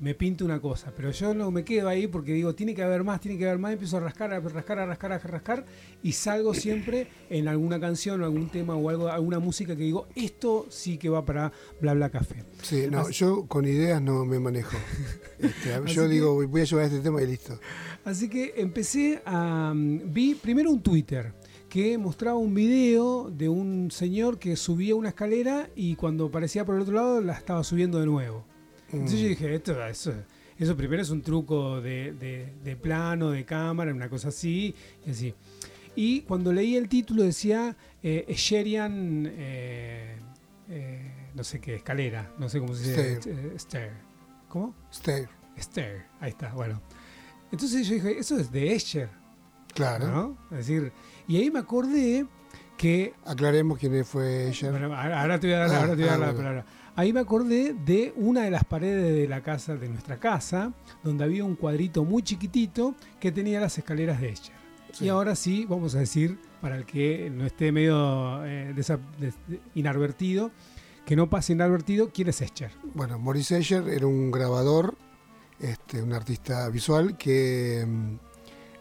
[0.00, 3.02] me pinta una cosa, pero yo no me quedo ahí porque digo, tiene que haber
[3.04, 5.64] más, tiene que haber más, empiezo a rascar, a rascar, a rascar, a rascar
[6.02, 10.06] y salgo siempre en alguna canción o algún tema o algo, alguna música que digo,
[10.14, 12.44] esto sí que va para bla bla café.
[12.62, 14.76] Sí, no, Así- yo con ideas no me manejo.
[15.38, 17.58] Este, yo que- digo, voy a llevar este tema y listo.
[18.04, 19.72] Así que empecé a...
[19.74, 21.34] mm, Vi primero un Twitter
[21.68, 26.76] que mostraba un video de un señor que subía una escalera y cuando aparecía por
[26.76, 28.46] el otro lado la estaba subiendo de nuevo.
[28.92, 30.12] Entonces yo dije, esto, eso,
[30.58, 34.74] eso primero es un truco de, de- de plano, de cámara, una cosa así,
[35.06, 35.34] y así.
[35.94, 40.16] Y cuando leí el título decía eh, Escherian, eh,
[40.68, 43.16] eh, no sé qué, escalera, no sé cómo se dice.
[43.20, 43.38] Stair.
[43.38, 43.90] eh, stair.
[44.48, 44.74] ¿Cómo?
[44.92, 45.24] Stay.
[45.58, 46.80] Stair, ahí está, bueno.
[47.50, 49.08] Entonces yo dije, eso es de Escher,
[49.74, 50.06] Claro.
[50.08, 50.38] ¿no?
[50.50, 50.92] Es decir,
[51.28, 52.26] y ahí me acordé
[52.76, 54.70] que Aclaremos quién fue ella.
[54.70, 56.26] bueno, ahora ahora te voy a dar, Ah, ahora te voy a dar ah, la
[56.32, 56.38] bueno.
[56.38, 56.66] palabra.
[56.96, 60.72] Ahí me acordé de una de las paredes de la casa, de nuestra casa,
[61.04, 64.54] donde había un cuadrito muy chiquitito que tenía las escaleras de Escher.
[64.92, 65.04] Sí.
[65.04, 68.72] Y ahora sí, vamos a decir, para el que no esté medio eh,
[69.74, 70.50] inadvertido,
[71.04, 72.70] que no pase inadvertido, ¿quién es Escher?
[72.94, 74.96] Bueno, Maurice Escher era un grabador,
[75.60, 78.14] este, un artista visual que mm,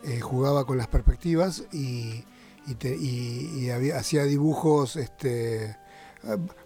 [0.09, 2.23] eh, jugaba con las perspectivas y,
[2.65, 4.95] y, te- y- y había- hacía dibujos.
[4.95, 5.75] Este,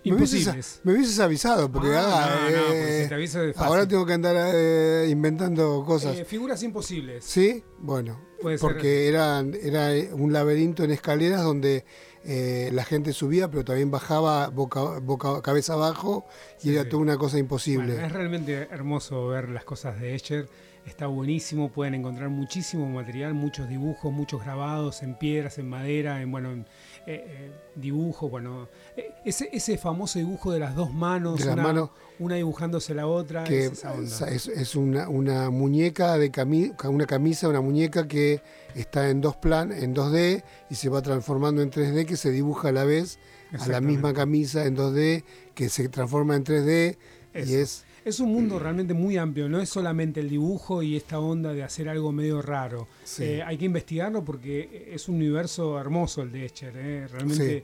[0.03, 4.05] me, hubieses, me hubieses avisado, porque Ah, ah, no, no, eh, te aviso ahora tengo
[4.05, 6.17] que andar eh, inventando cosas.
[6.17, 7.25] Eh, figuras imposibles.
[7.25, 7.63] ¿Sí?
[7.79, 8.19] Bueno,
[8.59, 11.85] porque eran, era un laberinto en escaleras donde
[12.23, 16.25] eh, la gente subía, pero también bajaba boca, boca, cabeza abajo
[16.59, 16.89] y Sí, era sí.
[16.89, 17.93] toda una cosa imposible.
[17.93, 20.49] Bueno, es realmente hermoso ver las cosas de Escher.
[20.85, 26.31] Está buenísimo, pueden encontrar muchísimo material, muchos dibujos, muchos grabados en piedras, en madera, en
[26.31, 26.65] bueno, en,
[27.11, 31.53] eh, eh, dibujos, bueno, eh, ese, ese famoso dibujo de las dos manos, De las
[31.55, 31.89] una, manos.
[32.19, 33.83] una dibujándose la otra, que es
[34.27, 38.41] es, es una, una muñeca de cami- una camisa, una muñeca que
[38.75, 42.69] está en dos plan, en 2D y se va transformando en 3D que se dibuja
[42.69, 43.17] a la vez
[43.59, 45.23] a la misma camisa en 2D
[45.55, 46.97] que se transforma en 3D
[47.33, 51.19] y es Es un mundo realmente muy amplio, no es solamente el dibujo y esta
[51.19, 52.87] onda de hacer algo medio raro.
[53.03, 53.23] Sí.
[53.23, 57.63] Eh, hay que investigarlo porque es un universo hermoso el de Escher, eh, realmente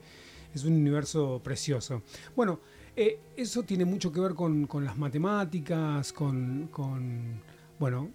[0.54, 2.02] es un universo precioso.
[2.34, 2.60] Bueno,
[2.94, 7.40] eh, eso tiene mucho que ver con, con las matemáticas, con, con-
[7.78, 8.10] bueno,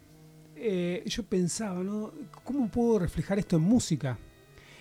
[0.56, 2.12] eh, yo pensaba, ¿no?
[2.44, 4.18] ¿Cómo puedo reflejar esto en música?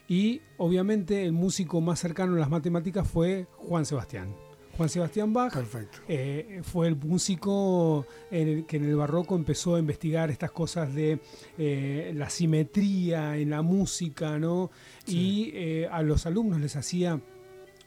[0.09, 4.35] Y obviamente el músico más cercano a las matemáticas fue Juan Sebastián.
[4.81, 5.99] Juan Sebastián Bach perfecto.
[6.09, 10.95] eh, fue el músico en el- que en el barroco empezó a investigar estas cosas
[10.95, 11.21] de
[11.59, 14.71] eh, la simetría en la música, ¿no?
[15.07, 17.21] Y eh, a los alumnos les hacía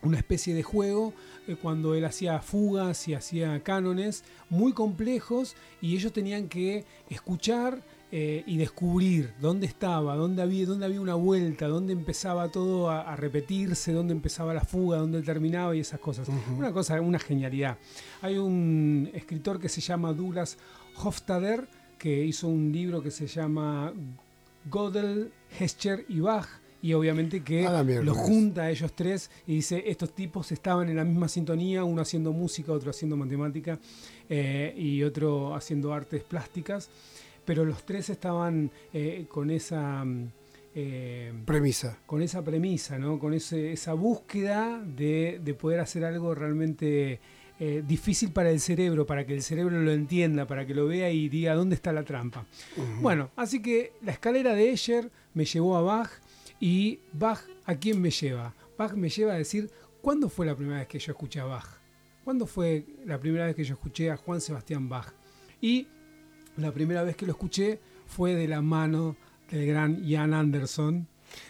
[0.03, 1.15] una especie de juego
[1.47, 7.81] eh, cuando él hacía fugas y hacía cánones muy complejos y ellos tenían que escuchar
[8.15, 13.01] eh, y descubrir dónde estaba, dónde había, dónde había una vuelta, dónde empezaba todo a,
[13.11, 16.27] a repetirse, dónde empezaba la fuga, dónde terminaba y esas cosas.
[16.55, 17.79] Una cosa, una genialidad.
[18.21, 20.59] Hay un escritor que se llama Douglas
[21.03, 23.91] Hofstadter que hizo un libro que se llama
[24.69, 26.47] Gödel, Hescher y Bach
[26.83, 28.13] y obviamente que A la miércoles.
[28.13, 32.01] los junta a ellos tres y dice estos tipos estaban en la misma sintonía, uno
[32.01, 33.79] haciendo música, otro haciendo matemática
[34.29, 36.89] eh, y otro haciendo artes plásticas,
[37.45, 40.27] pero los tres estaban eh, con esa mm,
[40.75, 41.97] eh, Premisa.
[42.05, 43.19] con esa premisa, ¿no?
[43.19, 47.19] con ese, esa búsqueda de, de poder hacer algo realmente
[47.59, 51.11] eh, difícil para el cerebro, para que el cerebro lo entienda, para que lo vea
[51.11, 52.45] y diga dónde está la trampa.
[52.99, 56.09] Bueno, así que la escalera de Escher me llevó a Bach
[56.59, 58.55] y Bach, ¿a quién me lleva?
[58.77, 59.69] Bach me lleva a decir,
[60.01, 61.77] ¿cuándo fue la primera vez que yo escuché a Bach?
[62.23, 65.13] ¿Cuándo fue la primera vez que yo escuché a Juan Sebastián Bach?
[65.61, 65.87] Y
[66.57, 69.15] la primera vez que lo escuché fue de la mano
[69.49, 71.07] del gran Jan Anderson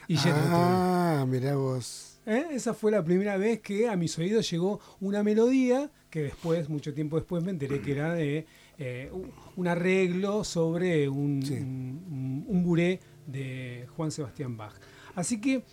[0.08, 0.16] y.
[0.26, 2.20] Ah, mirá vos.
[2.26, 2.46] ¿eh?
[2.52, 6.94] Esa fue la primera vez que a mis oídos llegó una melodía que después, mucho
[6.94, 8.46] tiempo después, me enteré que era de
[8.78, 11.54] eh, un- un arreglo sobre un, Sí.
[11.56, 14.74] un, un buré de Juan Sebastián Bach.
[15.16, 15.64] Así que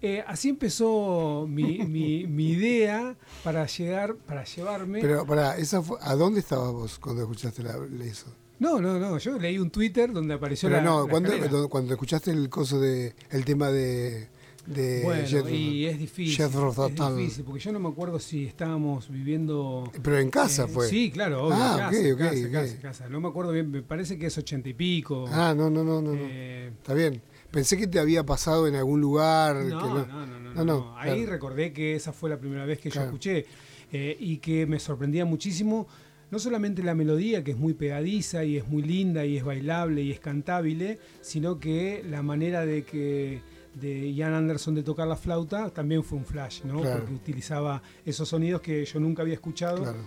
[0.00, 5.00] eh, así empezó mi, mi- mi idea para llegar, para llevarme.
[5.00, 8.26] Pero para, esa fue, ¿a dónde estabas vos cuando escuchaste la, eso?
[8.58, 9.18] No, no, no.
[9.18, 10.84] Yo leí un Twitter donde apareció Pero la.
[10.84, 14.28] no, la cuando, escuchaste el coso de el tema de,
[14.66, 16.44] de Bueno, y es difícil.
[16.44, 19.90] Es difícil, porque yo no me acuerdo si estábamos viviendo.
[20.02, 20.88] Pero en casa eh, fue.
[20.88, 22.52] Sí, claro, obvio, Ah, casa, ok, ok, casa, ok.
[22.52, 23.08] casa, casa.
[23.08, 25.26] No me acuerdo bien, me parece que es ochenta y pico.
[25.28, 26.12] Ah, no, no, no, no.
[26.14, 27.20] Eh, Está bien.
[27.50, 29.56] Pensé que te había pasado en algún lugar.
[29.56, 31.30] no, que no, no, no, No, no, no, Ahí claro.
[31.32, 33.06] recordé que esa fue la primera vez que yo Claro.
[33.08, 33.46] escuché
[33.90, 35.86] eh, y que me sorprendía muchísimo.
[36.30, 40.02] No solamente la melodía, que es muy pegadiza y es muy linda y es bailable
[40.02, 43.40] y es cantable, sino que la manera de que
[43.74, 46.80] de Ian Anderson de tocar la flauta también fue un flash, ¿no?
[46.80, 47.00] Claro.
[47.00, 49.98] Porque utilizaba esos sonidos que yo nunca había escuchado Claro.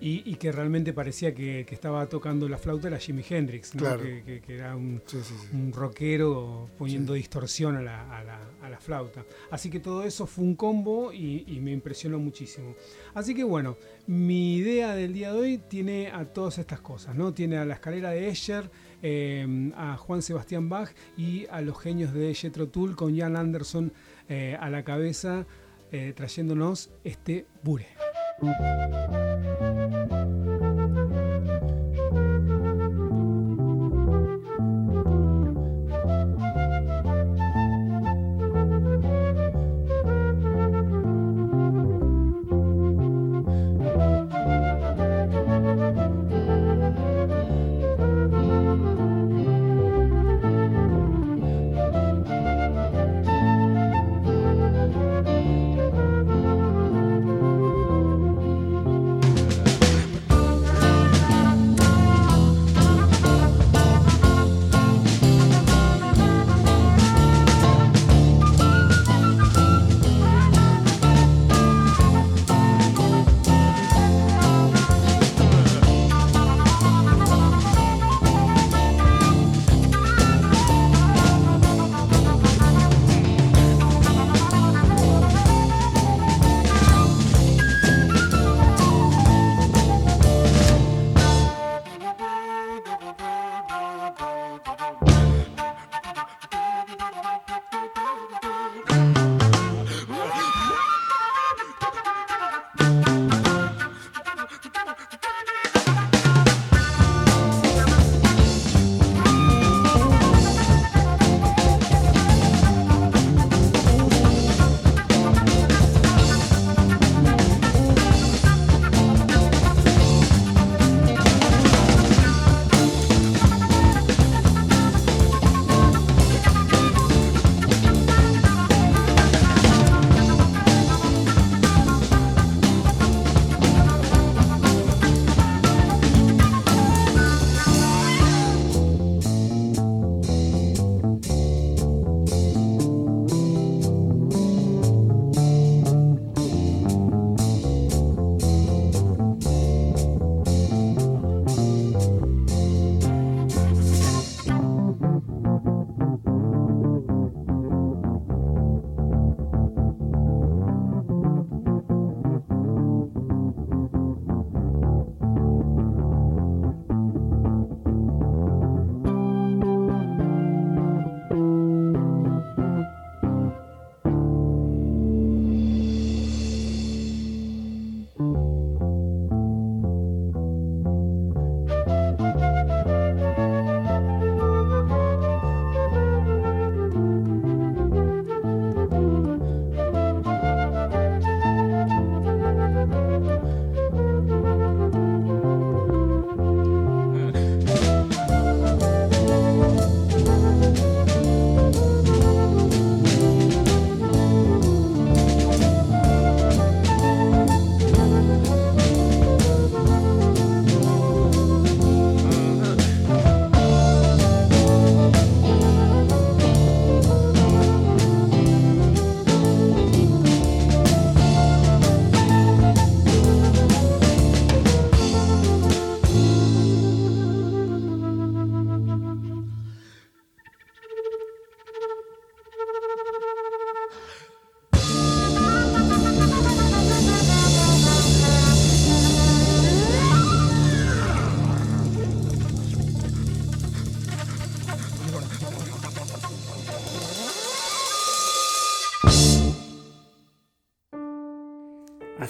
[0.00, 3.80] Y, y que realmente parecía que, que estaba tocando la flauta era Jimi Hendrix, ¿no?
[3.80, 4.02] Claro.
[4.02, 5.48] que, que- que era un, Sí, sí, sí.
[5.56, 9.24] un rockero poniendo distorsión a la, a la- a la flauta.
[9.50, 12.74] Así que todo eso fue un combo y, y me impresionó muchísimo.
[13.14, 13.76] Así que bueno,
[14.06, 17.32] mi idea del día de hoy tiene a todas estas cosas, ¿no?
[17.32, 18.70] Tiene a la escalera de Escher,
[19.02, 23.92] eh, a Juan Sebastián Bach y a los genios de Jethro Tull con Jan Anderson
[24.28, 25.46] eh, a la cabeza
[25.92, 27.86] eh, trayéndonos este bure.
[28.42, 30.25] うん。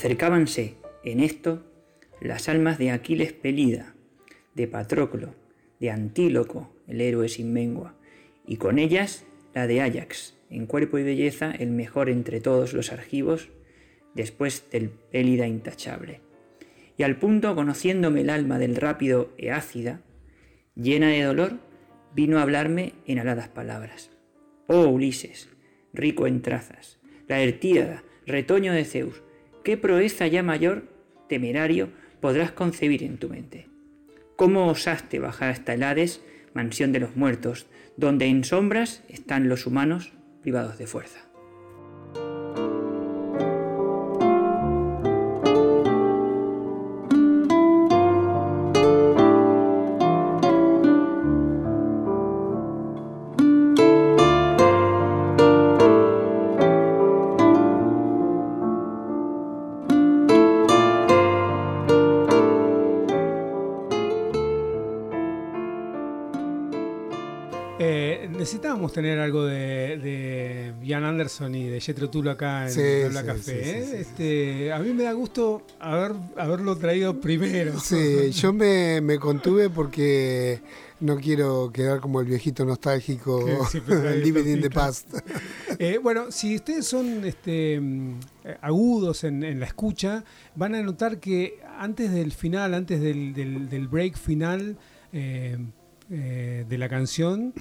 [0.06, 1.64] Acercábanse en esto
[2.20, 3.96] las almas de Aquiles Pelida,
[4.54, 5.34] de Patroclo,
[5.80, 7.96] de Antíloco, el héroe sin mengua,
[8.46, 12.92] y con ellas la de Ajax, en cuerpo y belleza el mejor entre todos los
[12.92, 13.48] argivos,
[14.14, 16.20] después del Pélida intachable.
[16.96, 20.02] Y al punto, conociéndome el alma del rápido Eácida,
[20.76, 21.58] llena de dolor,
[22.14, 24.12] vino a hablarme en aladas palabras.
[24.68, 25.48] Oh Ulises,
[25.92, 29.25] rico en trazas, la Ertíada, retoño de Zeus,
[29.66, 30.84] ¿qué proeza ya mayor,
[31.28, 31.88] temerario,
[32.20, 33.66] podrás concebir en tu mente?
[34.36, 36.22] ¿Cómo osaste bajar hasta el Hades,
[36.54, 41.25] mansión de los muertos, donde en sombras están los humanos privados de fuerza?
[68.96, 73.26] Tener algo de, de Ian Anderson y de Jethro Tull acá en Sí, Habla sí,
[73.26, 73.42] Café.
[73.42, 74.00] sí, ¿eh?
[74.00, 77.78] este, A mí me da gusto haber, haberlo traído primero.
[77.78, 80.60] Sí, yo me, me contuve porque
[81.00, 83.44] no quiero quedar como el viejito nostálgico
[84.24, 85.08] living in the past.
[85.78, 87.78] Eh, bueno, si ustedes son este,
[88.62, 90.24] agudos en, en la escucha,
[90.54, 94.78] van a notar que antes del final, antes del, del- del break final
[95.12, 95.58] eh,
[96.10, 97.52] eh, de la canción,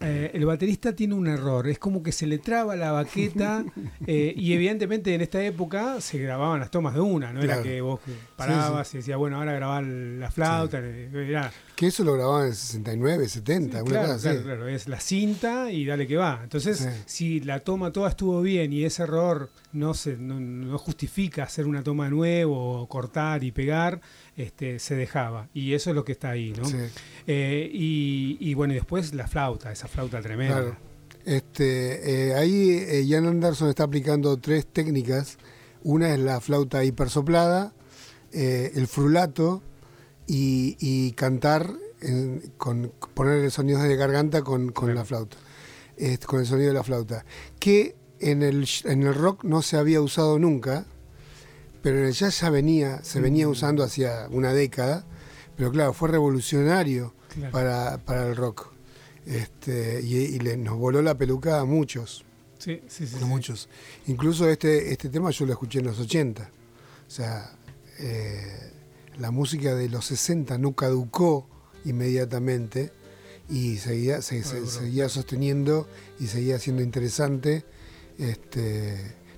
[0.00, 1.66] eh, el baterista tiene un error.
[1.68, 3.64] Es como que se le traba la baqueta
[4.06, 7.80] eh, y evidentemente en esta época se grababan las tomas de una, no era que
[7.80, 8.00] vos
[8.36, 10.78] parabas y decías, bueno, ahora grabar la flauta.
[10.78, 14.38] era- Que eso lo grababan en el 69, 70, una claro, cosa así.
[14.42, 16.40] claro, claro, es la cinta y dale que va.
[16.42, 16.88] Entonces, Sí.
[17.06, 21.66] si la toma toda estuvo bien y ese error no se no, no justifica hacer
[21.68, 24.00] una toma de nuevo, o cortar y pegar,
[24.36, 25.50] este, se dejaba.
[25.54, 26.64] Y eso es lo que está ahí, ¿no?
[26.64, 26.78] Sí,
[27.28, 30.56] Eh, y, y bueno, y después la flauta, esa flauta tremenda.
[30.60, 30.76] claro.
[31.24, 35.38] Este, eh, ahí eh, Jan Anderson está aplicando tres técnicas.
[35.84, 37.72] Una es la flauta hipersoplada,
[38.32, 39.62] eh, el frulato
[40.28, 45.36] y, y cantar en- con poner el sonido de garganta con, la flauta,
[46.26, 47.24] con el sonido de la flauta,
[47.58, 50.86] que en el, en el rock no se había usado nunca,
[51.82, 55.04] pero en el jazz ya venía, se venía usando hacía una década,
[55.56, 57.52] pero claro, fue revolucionario Claro.
[57.52, 58.68] para, para el rock.
[59.26, 62.24] Este, y y le, nos voló la peluca a muchos,
[62.58, 63.68] Sí, sí, sí, a muchos.
[64.08, 66.42] Incluso este, este tema yo lo escuché en los 80.
[67.06, 67.52] O sea,
[68.00, 68.72] eh,
[69.18, 71.48] la música de los 60 no caducó
[71.84, 72.92] inmediatamente
[73.48, 74.66] y seguía, se- se- Seguro.
[74.70, 75.88] seguía sosteniendo
[76.20, 77.64] y seguía siendo interesante
[78.18, 78.96] este,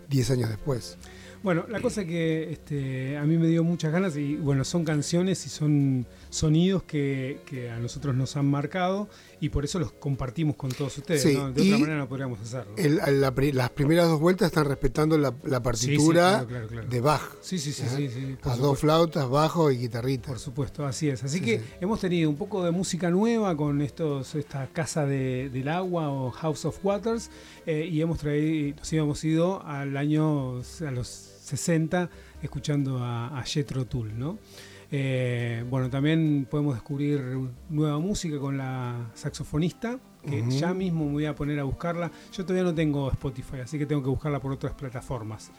[0.09, 0.97] 10 años después.
[1.43, 5.47] Bueno, la cosa que este, a mí me dio muchas ganas y bueno, son canciones
[5.47, 9.09] y son sonidos que, que a nosotros nos han marcado
[9.41, 11.23] y por eso los compartimos con todos ustedes.
[11.23, 11.51] Sí, ¿no?
[11.53, 12.75] De otra manera no podríamos hacerlo.
[12.77, 16.87] El- la las primeras dos vueltas están respetando la, la partitura claro, claro, claro.
[16.89, 17.23] de Bach.
[17.41, 17.97] Sí, sí, sí, Ajá.
[17.97, 18.57] sí, supuesto.
[18.63, 20.29] dos flautas, bajo y guitarrita.
[20.29, 21.25] Por supuesto, así es.
[21.25, 25.49] Así Sí, que hemos tenido un poco de música nueva con estos, esta casa de-
[25.51, 27.31] del agua o House of Waters
[27.67, 32.11] eh, y hemos traído, nos íbamos ido al año, a los 60,
[32.43, 34.39] escuchando a, a Jethro Tull, ¿no?
[34.93, 37.23] Eh, bueno, también podemos descubrir
[37.69, 42.11] nueva música con la saxofonista, que ya mismo me voy a poner a buscarla.
[42.33, 45.51] Yo todavía no tengo Spotify, así que tengo que buscarla por otras plataformas.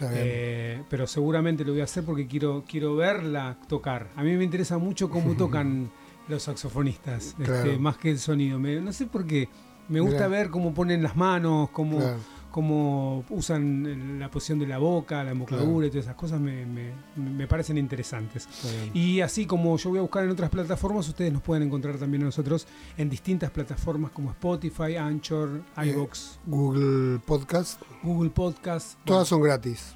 [0.00, 4.08] Eh, pero seguramente lo voy a hacer porque quiero, quiero verla tocar.
[4.14, 5.90] A mí me interesa mucho cómo tocan
[6.28, 8.58] los saxofonistas, este, más que el sonido.
[8.58, 9.48] Me- no sé por qué.
[9.88, 10.28] Me gusta Mirá.
[10.28, 12.16] ver cómo ponen las manos, cómo, Claro.
[12.56, 15.84] Cómo usan la posición de la boca, la embocadura Claro.
[15.84, 18.48] y todas esas cosas me, me- me parecen interesantes.
[18.94, 22.22] Y así como yo voy a buscar en otras plataformas, ustedes nos pueden encontrar también
[22.22, 28.98] a nosotros en distintas plataformas como Spotify, Anchor, Eh, iBox, Google Podcast, Google Podcast.
[29.04, 29.94] todas son gratis.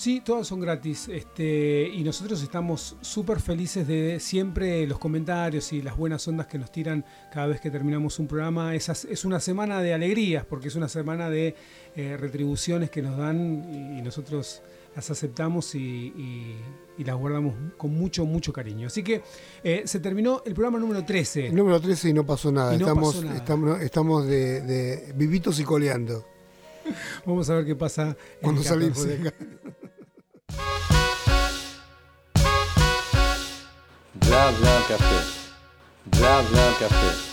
[0.00, 1.08] Sí, todas son gratis.
[1.08, 6.58] Este, y nosotros estamos súper felices de siempre los comentarios y las buenas ondas que
[6.58, 8.74] nos tiran cada vez que terminamos un programa.
[8.74, 11.54] Esas- es una semana de alegrías, porque es una semana de
[11.96, 14.62] eh, retribuciones que nos dan y, y nosotros
[14.96, 15.78] las aceptamos y,
[16.16, 16.56] y-
[16.96, 18.86] y las guardamos con mucho, mucho cariño.
[18.86, 19.20] Así que
[19.62, 21.48] eh, se terminó el programa número 13.
[21.48, 22.72] El número 13 y no pasó nada.
[22.72, 23.36] No estamos, pasó nada.
[23.36, 26.24] estamos estamos de, de vivitos y coleando
[27.26, 29.18] Vamos a ver qué pasa cuando salimos 14.
[29.22, 29.36] de acá.
[34.14, 35.20] Bla bla café.
[36.06, 37.29] Bla bla café.